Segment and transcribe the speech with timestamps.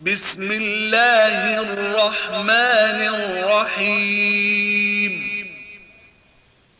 [0.00, 5.46] بسم الله الرحمن الرحيم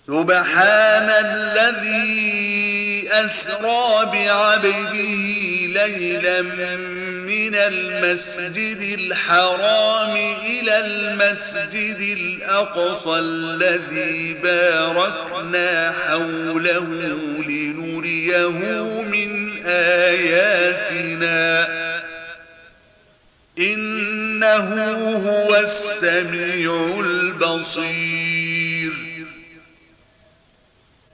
[0.06, 4.92] سبحان الذي أسرى بعبده
[5.86, 10.16] ليلا من المسجد الحرام
[10.46, 16.84] إلى المسجد الأقصى الذي باركنا حوله
[17.48, 18.48] لنريه
[19.10, 21.97] من آياتنا
[23.60, 24.84] إنه
[25.14, 28.92] هو السميع البصير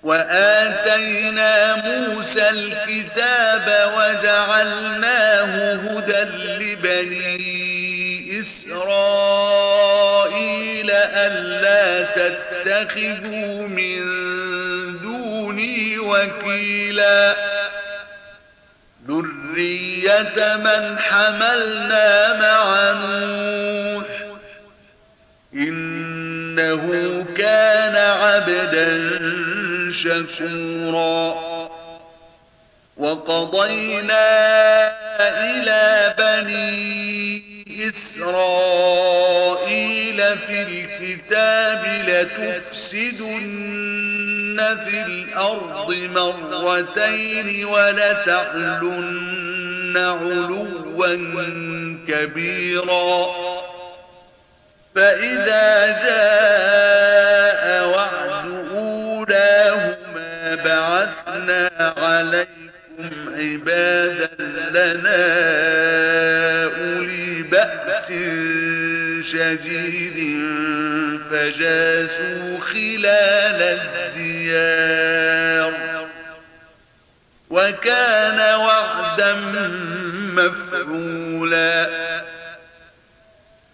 [0.02, 6.20] وآتينا موسى الكتاب وجعلناه هدى
[6.64, 14.02] لبني إسرائيل ألا تتخذوا من
[15.02, 17.36] دوني وكيلا
[19.54, 24.04] ذرية من حملنا مع نوح
[25.54, 26.84] إنه
[27.38, 29.10] كان عبدا
[29.92, 31.44] شكورا
[32.96, 34.30] وقضينا
[35.20, 37.04] إلى بني
[37.88, 49.43] إسرائيل في الكتاب لتفسدن في الأرض مرتين ولتعلن
[49.96, 51.08] علوا
[52.08, 53.24] كبيرا
[54.94, 62.70] فإذا جاء وعد أولاهما بعثنا عليكم
[63.32, 64.36] عبادا
[64.70, 65.24] لنا
[66.64, 67.94] أولي بأس
[69.32, 70.14] شديد
[71.30, 76.04] فجاسوا خلال الديار
[77.50, 78.83] وكان وعد
[79.20, 79.34] وعدا
[80.34, 81.88] مفعولا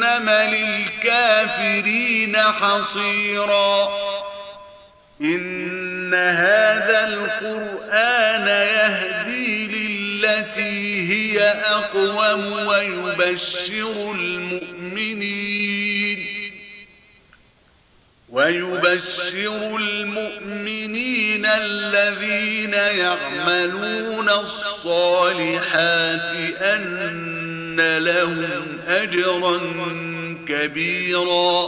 [0.00, 3.88] جهنم للكافرين حصيرا
[5.20, 9.66] إن هذا القرآن يهدي
[10.20, 16.26] للتي هي أقوم ويبشر المؤمنين
[18.28, 27.37] ويبشر المؤمنين الذين يعملون الصالحات أن
[27.80, 29.58] لهم أجرا
[30.48, 31.66] كبيرا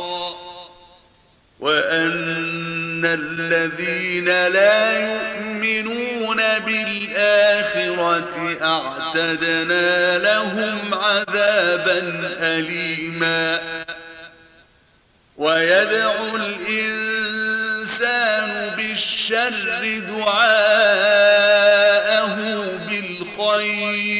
[1.60, 11.99] وأن الذين لا يؤمنون بالآخرة أعتدنا لهم عذابا
[12.41, 13.60] أليما
[15.37, 24.19] ويدعو الإنسان بالشر دعاءه بالخير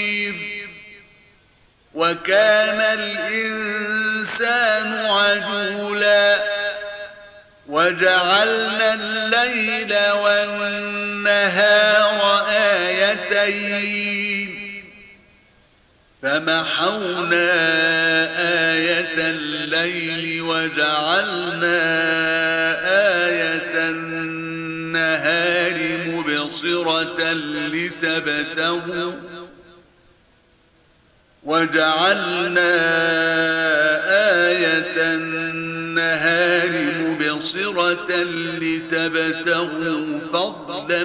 [2.00, 6.38] وكان الإنسان عجولا
[7.68, 14.82] وجعلنا الليل والنهار آيتين
[16.22, 17.52] فمحونا
[18.72, 21.80] آية الليل وجعلنا
[23.26, 27.32] آية النهار مبصرة
[27.72, 29.29] لتبتغوا
[31.42, 32.77] وجعلنا
[34.51, 36.71] آية النهار
[37.01, 38.27] مبصرة
[38.60, 41.04] لتبتغوا فضلا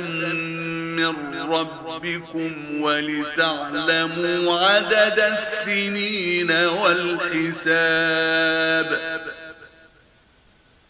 [0.96, 1.16] من
[1.52, 2.52] ربكم
[2.82, 5.20] ولتعلموا عدد
[5.58, 9.20] السنين والحساب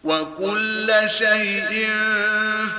[0.04, 1.90] وكل شيء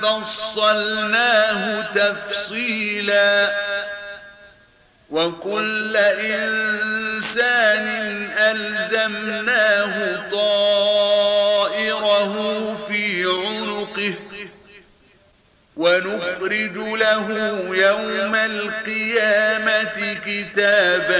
[0.01, 3.66] فصلناه تفصيلاً
[5.09, 7.87] وكل إنسان
[8.39, 14.13] ألزمناه طائره في عنقه
[15.77, 17.27] ونخرج له
[17.75, 21.17] يوم القيامة كتابا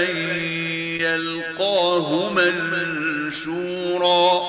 [1.08, 4.48] يلقاه منشورا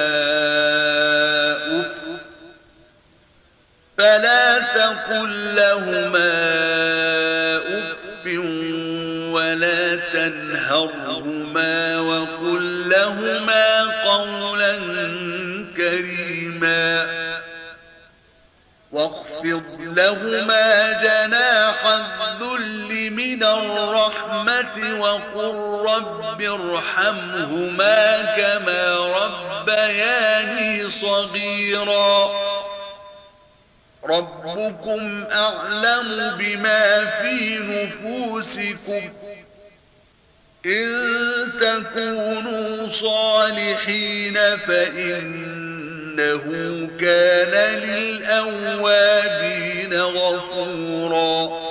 [5.11, 6.29] تقل لهما
[7.59, 8.25] أف
[9.33, 14.79] ولا تنهرهما وقل لهما قولا
[15.77, 17.07] كريما
[18.91, 19.63] واخفض
[19.97, 25.55] لهما جناح الذل من الرحمة وقل
[25.95, 32.31] رب ارحمهما كما ربياني صغيراً
[34.09, 39.09] ربكم أعلم بما في نفوسكم
[40.65, 41.03] إن
[41.61, 46.41] تكونوا صالحين فإنه
[47.01, 51.70] كان للأوابين غفوراً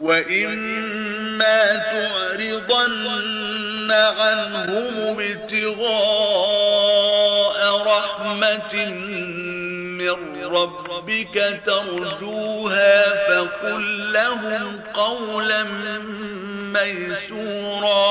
[0.00, 8.84] وإما تعرضن عنهم ابتغاء رحمة
[10.00, 12.96] من ربك ترجوها
[13.28, 15.62] فقل لهم قولا
[16.74, 18.10] ميسورا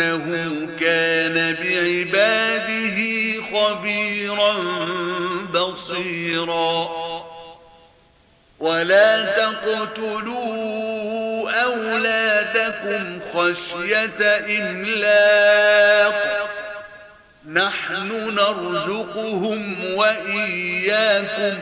[0.00, 2.98] إنه كان بعباده
[3.52, 4.56] خبيرا
[5.54, 6.88] بصيرا
[8.58, 16.46] ولا تقتلوا أولادكم خشية إملاق
[17.52, 21.58] نحن نرزقهم وإياكم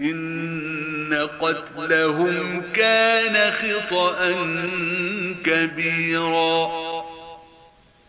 [0.00, 4.30] إن إن قتلهم كان خطأ
[5.44, 6.70] كبيرا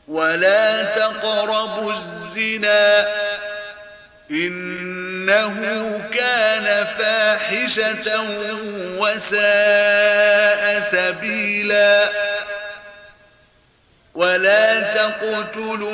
[0.07, 3.07] ولا تقربوا الزنا
[4.31, 8.07] إنه كان فاحشة
[8.97, 12.09] وساء سبيلا
[14.15, 15.93] ولا تقتلوا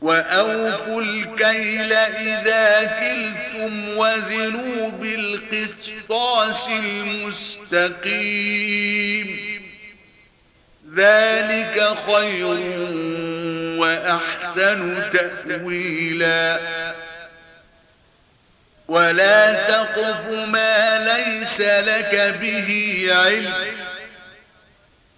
[0.00, 9.56] وأوفوا الكيل إذا كلتم وزنوا بالقطاس المستقيم
[10.96, 12.46] ذلك خير
[13.80, 15.02] وأحسن
[15.46, 16.60] تأويلا
[18.88, 23.52] ولا تقف ما ليس لك به علم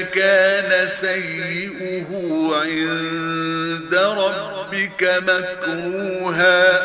[0.00, 2.06] كان سيئه
[2.62, 6.82] عند ربك مكروها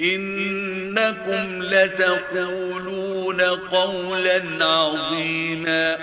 [0.00, 5.98] إنكم لتقولون قولا عظيما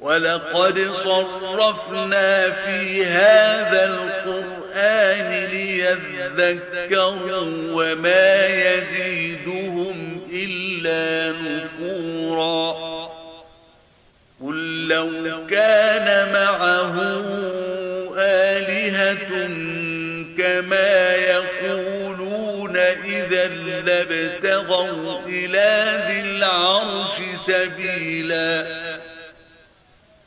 [0.00, 7.36] ولقد صرفنا في هذا القرآن ليذكروا
[7.72, 12.76] وما يزيدهم إلا نفورا
[14.42, 17.20] قل لو كان معه
[23.46, 28.66] إذا لابتغوا إلى ذي العرش سبيلا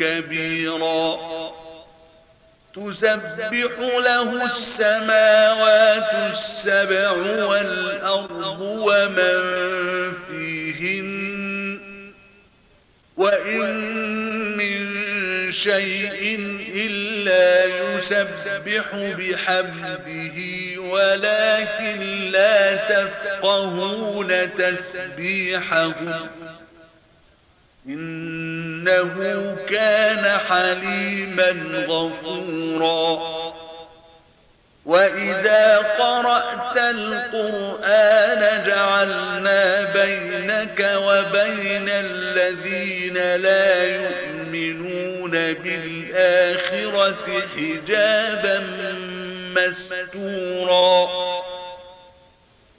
[0.00, 1.16] كبيرا
[2.76, 7.10] تسبح له السماوات السبع
[7.44, 9.56] والأرض ومن
[13.16, 14.96] وإن من
[15.52, 16.38] شيء
[16.76, 25.92] إلا يسبح بحمده ولكن لا تفقهون تسبيحه
[27.88, 31.50] إنه كان حليما
[31.88, 33.18] غفورا
[34.86, 47.14] وإذا قرأت القرآن جعلنا بينك وبين الذين لا يؤمنون بالآخرة
[47.56, 48.64] حجابا
[49.56, 51.08] مستورا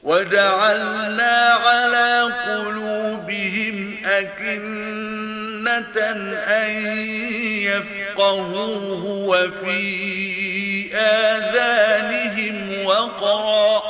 [0.03, 5.99] وجعلنا على قلوبهم أكنة
[6.33, 6.97] أن
[7.63, 10.36] يفقهوه وفيه
[10.99, 13.83] آذانهم وقرا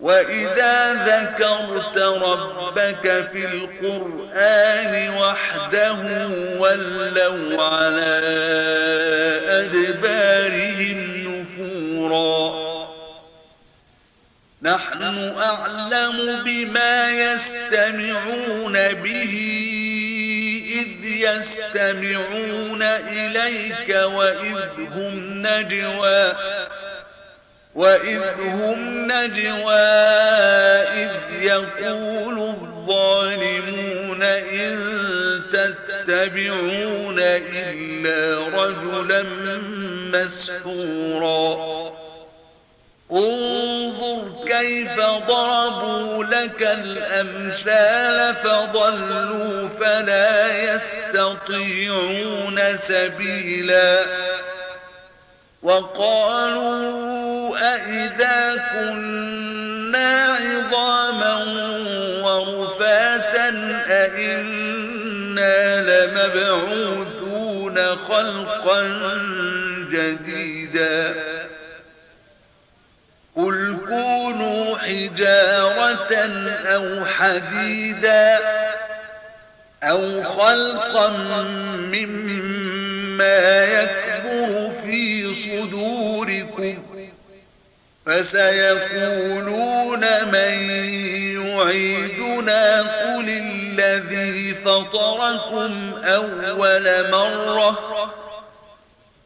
[0.00, 5.96] وإذا ذكرت ربك في القرآن وحده
[6.60, 8.20] ولوا على
[9.48, 11.14] أدبارهم
[11.54, 12.64] نفورا
[14.62, 19.83] نحن أعلم بما يستمعون به
[21.24, 24.56] يستمعون إليك وإذ
[24.94, 26.32] هم نجوى
[27.74, 29.74] وإذ هم نجوى
[31.04, 31.10] إذ
[31.42, 34.94] يقول الظالمون إن
[35.52, 39.22] تتبعون إلا رجلا
[40.18, 41.94] مسحورا
[43.12, 44.88] انظر كيف
[45.28, 54.04] ضربوا لك الأمثال فضلوا فلا يستطيعون سبيلا
[55.62, 61.34] وقالوا أئذا كنا عظاما
[62.24, 63.48] ورفاتا
[63.88, 68.82] أئنا لمبعوثون خلقا
[69.92, 71.33] جديدا
[73.94, 76.14] تكونوا حجارة
[76.66, 78.38] أو حديدا
[79.82, 81.08] أو خلقا
[81.78, 86.78] مما يكبر في صدوركم
[88.06, 90.68] فسيقولون من
[91.46, 98.14] يعيدنا قل الذي فطركم أول مرة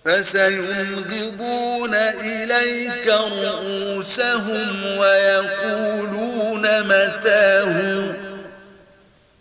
[0.08, 1.94] فسينغضون
[2.24, 8.14] إليك رؤوسهم ويقولون متاه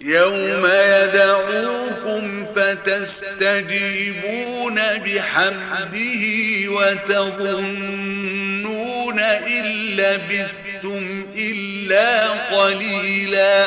[0.01, 13.67] يوم يدعوكم فتستجيبون بحمده وتظنون إلا بالتالي أنتم إلا قليلا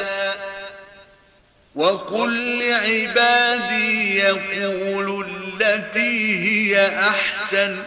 [1.75, 7.77] وقل لعبادي يقول التي هي أحسن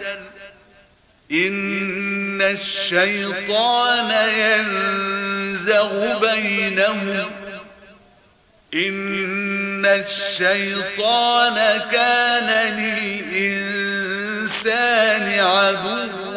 [1.33, 7.31] إن الشيطان ينزغ بينهم
[8.75, 16.37] إن الشيطان كان للإنسان عدوا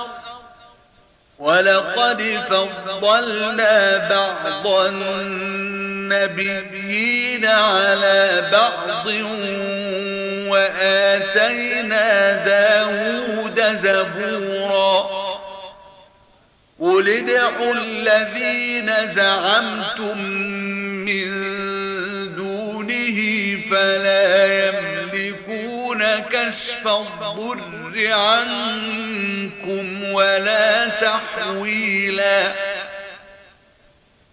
[1.41, 2.39] ولقد
[3.01, 3.75] فضلنا
[4.09, 9.05] بعض النبيين على بعض
[10.51, 15.09] وآتينا داود زبورا
[16.81, 20.17] قل ادعوا الذين زعمتم
[21.05, 21.25] من
[22.35, 23.19] دونه
[23.71, 24.60] فلا
[26.19, 27.63] كشف الضر
[28.11, 32.51] عنكم ولا تحويلا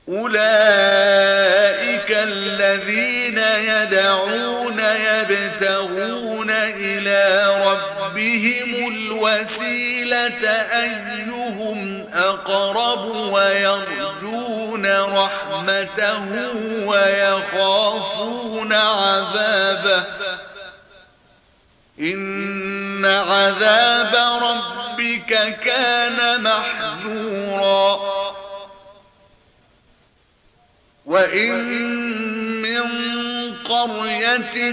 [0.08, 3.38] أولئك الذين
[3.72, 10.48] يدعون يبتغون إلى ربهم الوسيلة
[10.82, 16.20] أيهم أقرب ويرجون رحمته
[16.86, 20.02] ويخافون عذابه
[22.00, 27.98] إن عذاب ربك كان محذورا
[31.06, 31.82] وإن
[32.62, 32.82] من
[33.64, 34.70] قرية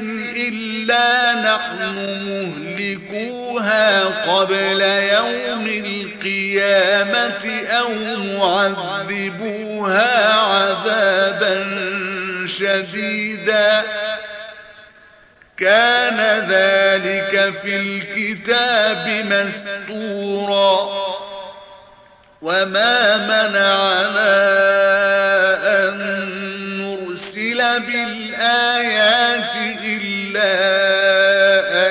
[0.49, 1.85] إلا نحن
[2.29, 7.89] مهلكوها قبل يوم القيامة أو
[8.37, 11.65] معذبوها عذابا
[12.47, 13.83] شديدا
[15.57, 20.87] كان ذلك في الكتاب مستورا
[22.41, 24.35] وما منعنا
[25.89, 25.97] أن
[26.81, 30.53] نرسل بالآيات إلا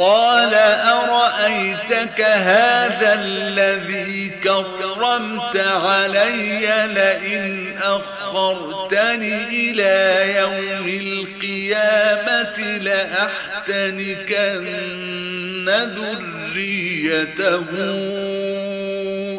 [0.00, 17.68] قال أرأيتك هذا الذي كرمت علي لئن أخرتني إلى يوم القيامة لأحتنكن ذريته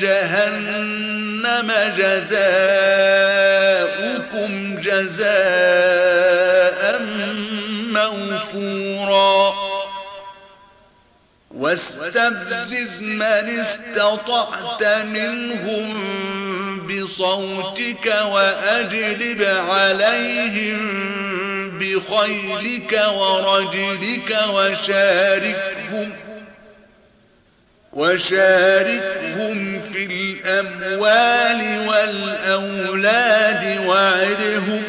[0.00, 6.03] جهنم جزاؤكم جزاؤكم
[11.64, 15.86] واستفزز من استطعت منهم
[16.88, 20.82] بصوتك وأجلب عليهم
[21.78, 26.10] بخيلك ورجلك وشاركهم
[27.92, 34.82] وشاركهم في الأموال والأولاد وعدهم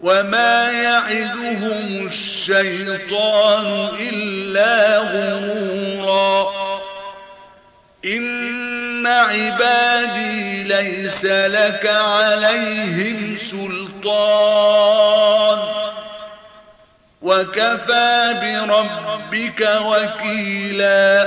[0.00, 3.66] وما يعدهم الشيء الشيطان
[4.00, 6.52] إلا غرورا
[8.04, 15.58] إن عبادي ليس لك عليهم سلطان
[17.22, 21.26] وكفى بربك وكيلاً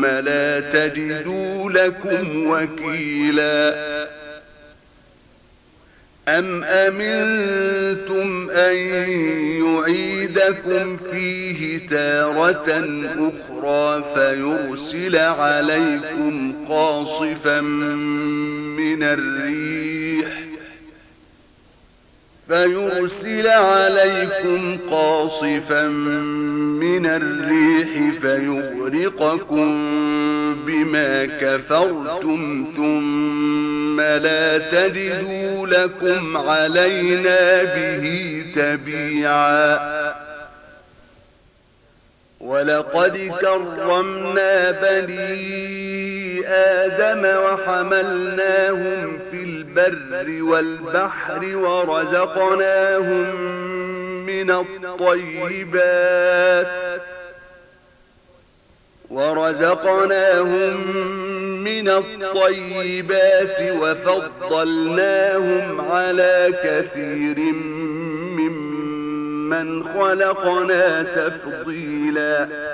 [0.00, 4.08] ثم لا تجدوا لكم وكيلا
[6.28, 8.74] أم أمنتم أن
[9.66, 12.86] يعيدكم فيه تارة
[13.28, 17.60] أخرى فيرسل عليكم قاصفا
[18.78, 19.97] من الريح
[22.48, 25.82] فيرسل عليكم قاصفا
[26.82, 29.88] من الريح فيغرقكم
[30.66, 39.78] بما كفرتم ثم لا تجدوا لكم علينا به تبيعا
[42.40, 46.08] ولقد كرمنا بني
[46.48, 49.42] آدم وحملناهم في
[49.76, 53.40] البر والبحر ورزقناهم
[54.26, 56.98] من الطيبات
[59.10, 60.96] ورزقناهم
[61.64, 67.38] من الطيبات وفضلناهم على كثير
[68.38, 72.67] ممن خلقنا تفضيلاً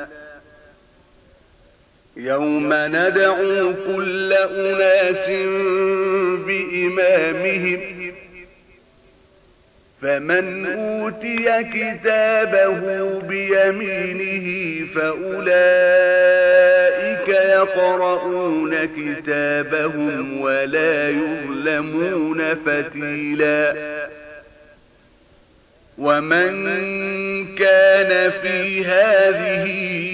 [2.16, 5.28] يوم ندعو كل أناس
[6.46, 7.80] بإمامهم
[10.02, 23.74] فمن أوتي كتابه بيمينه فأولئك يقرؤون كتابهم ولا يظلمون فتيلا
[25.98, 26.64] ومن
[27.56, 30.13] كان في هذه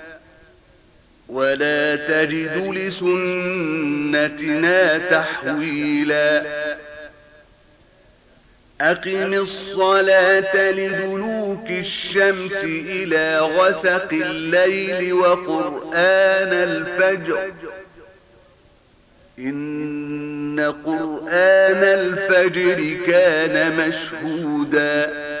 [1.31, 6.43] ولا تجد لسنتنا تحويلا
[8.81, 17.39] أقم الصلاة لدلوك الشمس إلى غسق الليل وقرآن الفجر
[19.39, 25.40] إن قرآن الفجر كان مشهوداً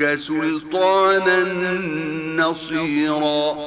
[0.00, 1.36] يأتوك سلطانا
[2.42, 3.58] نصيرا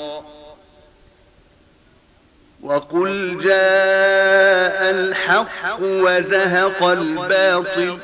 [2.64, 7.98] وقل جاء الحق وزهق الباطل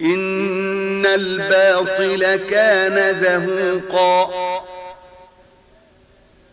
[0.00, 4.30] إن الباطل كان زهوقا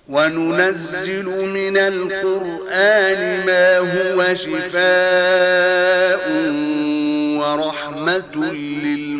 [0.10, 6.30] وننزل من القرآن ما هو شفاء
[7.40, 9.12] ورحمة لله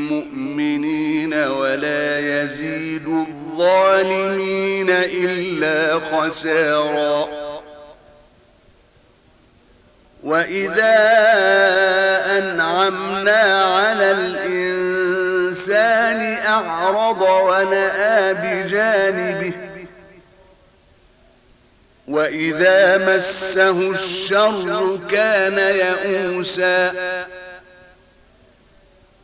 [1.48, 7.28] وَلَا يَزِيدُ الظَّالِمِينَ إِلَّا خَسَارًا
[10.24, 10.96] وَإِذَا
[12.38, 19.54] أَنْعَمْنَا عَلَى الْإِنْسَانِ أَعْرَضَ وَنَأَى بِجَانِبِهِ
[22.08, 26.91] وَإِذَا مَسَّهُ الشَّرُّ كَانَ يَئُوسًا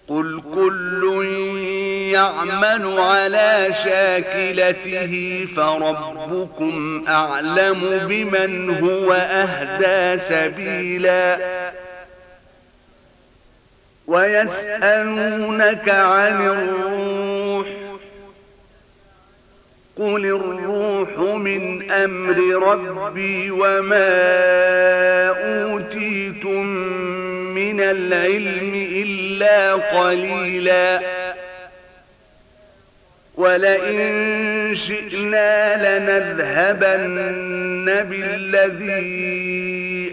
[0.07, 1.05] قُلْ كُلٌّ
[2.19, 11.37] يعمل على شاكلته فربكم أعلم بمن هو أهدى سبيلا
[14.07, 17.65] ويسألونك عن الروح
[19.97, 22.37] قل الروح من أمر
[22.95, 24.11] ربي وما
[25.63, 26.65] أوتيتم
[27.55, 30.99] من العلم إلا قليلاً
[33.39, 38.99] ولئن شئنا لنذهبن بالذي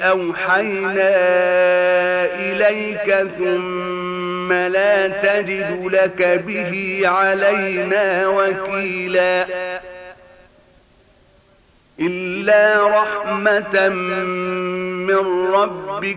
[0.02, 1.14] أوحينا
[2.38, 9.46] إليك ثم لا تجد لك به علينا وكيلا
[12.00, 13.88] إلا رحمة
[15.08, 16.16] من ربك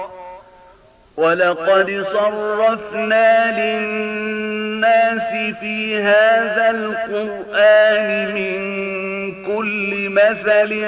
[1.17, 8.71] ولقد صرفنا للناس في هذا القرآن من
[9.45, 10.79] كل مثل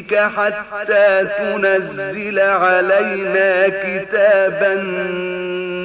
[0.00, 4.74] بك حتى تنزل علينا كتابا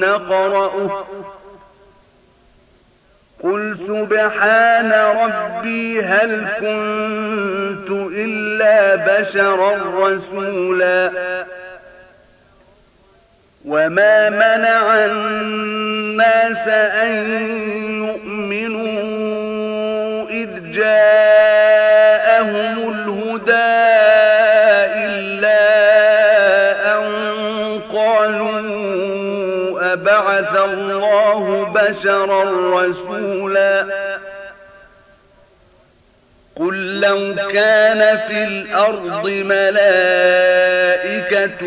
[0.00, 1.04] نقرأه
[3.42, 11.10] قل سبحان ربي هل كنت إلا بشرا رسولا
[13.64, 16.68] وما منع الناس
[17.02, 17.08] أن
[18.06, 18.95] يؤمنوا
[30.40, 32.44] بعث الله بشرا
[32.82, 33.86] رسولا
[36.56, 37.18] قل لو
[37.52, 41.66] كان في الأرض ملائكة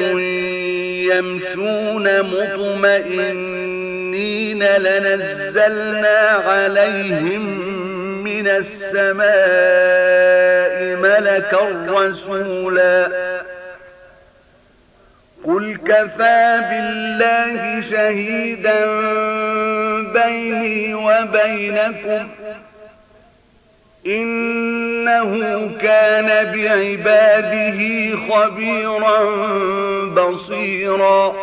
[1.13, 7.43] يمشون مطمئنين لنزلنا عليهم
[8.23, 9.25] من السماء
[10.97, 13.39] ملكا رسولا
[15.43, 18.85] قل كفى بالله شهيدا
[20.01, 22.27] بيني وبينكم
[24.07, 25.31] إنه
[25.81, 27.79] كان بعباده
[28.29, 29.23] خبيرا
[30.05, 31.33] بصيرا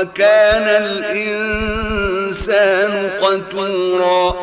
[0.00, 4.34] وكان الإنسان قتورا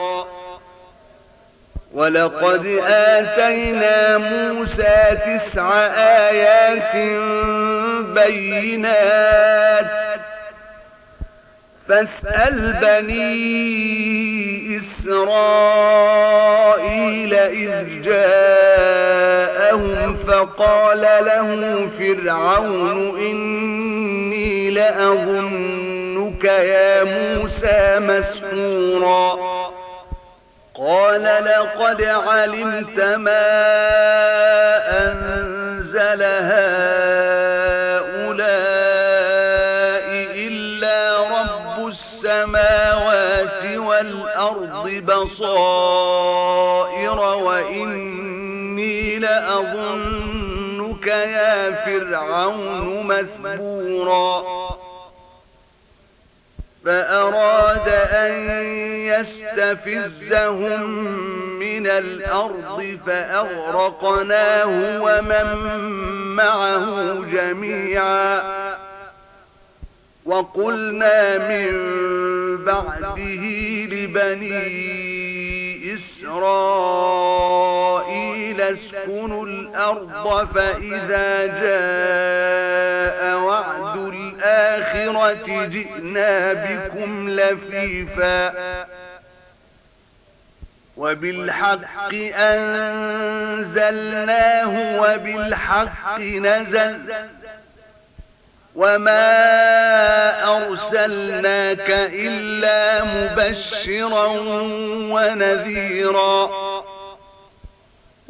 [1.94, 5.74] ولقد آتينا موسى تسع
[6.30, 6.96] آيات
[8.16, 9.88] بينات
[11.90, 13.48] فاسأل بني
[14.78, 23.97] إسرائيل إذ جاءهم فقال له فرعون إن
[24.78, 29.38] لأظنك يا موسى مسحورا
[30.76, 33.58] قال لقد علمت ما
[35.04, 36.24] أنزل
[36.54, 38.38] هؤلاء
[40.48, 40.98] إلا
[41.40, 50.17] رب السماوات والأرض بصائر وإني لأظنك
[51.24, 54.44] يا فرعون مثبورا
[56.86, 58.32] فأراد أن
[59.08, 60.84] يستفزهم
[61.60, 65.78] من الأرض فأغرقناه ومن
[66.36, 68.44] معه جميعا
[70.26, 71.72] وقلنا من
[72.66, 73.44] بعده
[73.96, 75.27] لبنيه
[76.08, 88.54] إسرائيل اسكنوا الأرض فإذا جاء وعد الآخرة جئنا بكم لفيفا
[90.98, 97.14] وبالحق أنزلناه وبالحق نزل
[98.78, 99.54] وما
[100.58, 104.26] أرسلناك إلا مبشرا
[105.12, 106.50] ونذيرا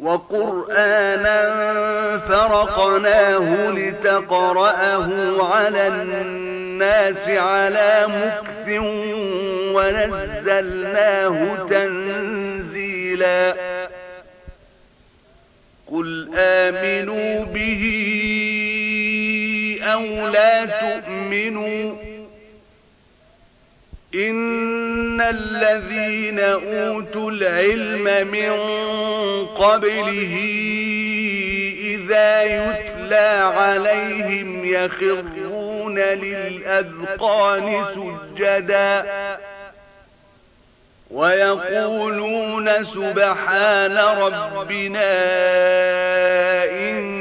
[0.00, 1.40] وقرآنا
[2.28, 8.80] فرقناه لتقرأه على الناس على مكث
[9.76, 13.54] ونزلناه تنزيلا
[15.92, 18.37] قل آمنوا به
[19.92, 21.94] أو لا تؤمنوا
[24.14, 28.50] إن الذين أوتوا العلم من
[29.46, 30.34] قبله
[31.80, 39.04] إذا يتلى عليهم يخرون للأذقان سجداً
[41.10, 45.14] ويقولون سبحان ربنا
[46.64, 47.17] إن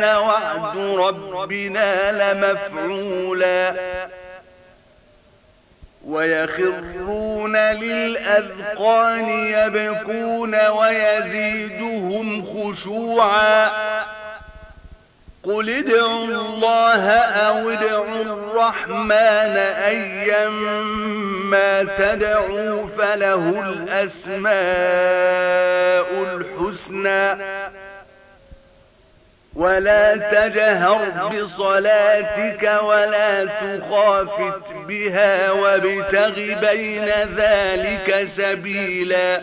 [0.00, 0.76] كان وعد
[1.34, 3.74] ربنا لمفعولا
[6.06, 13.70] ويخرون للأذقان يبكون ويزيدهم خشوعا
[15.42, 24.54] قل ادعوا الله أو ادعوا الرحمن أيما تدعوا فله الأسماء
[26.36, 27.44] الحسنى
[29.54, 36.34] ولا تجهر بصلاتك ولا تخافت بها وابتغ
[36.70, 39.42] بين ذلك سبيلا